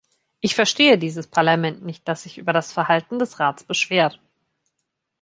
Ich 0.39 0.55
verstehe 0.55 0.97
dieses 0.97 1.27
Parlament 1.27 1.85
nicht, 1.85 2.07
das 2.07 2.23
sich 2.23 2.39
über 2.39 2.53
das 2.53 2.73
Verhalten 2.73 3.19
des 3.19 3.39
Rates 3.39 3.63
beschwert. 3.65 4.19